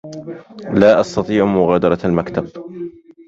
لا 0.79 0.99
أستطيع 1.01 1.45
مغادرة 1.45 1.99
المكتب. 2.05 2.51